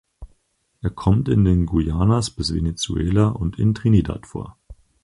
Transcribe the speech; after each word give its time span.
Er 0.81 0.89
kommt 0.89 1.29
in 1.29 1.45
den 1.45 1.67
Guyanas 1.67 2.31
bis 2.31 2.55
Venezuela 2.55 3.27
und 3.27 3.59
in 3.59 3.75
Trinidad 3.75 4.25
vor. 4.25 4.57